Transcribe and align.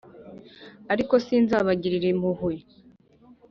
Ariko 0.93 1.13
sinzabagirira 1.25 2.07
impuhwe 2.13 2.55